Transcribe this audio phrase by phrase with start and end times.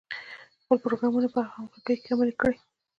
[0.61, 2.57] خپل پروګرامونه په همغږۍ کې عملي کړي.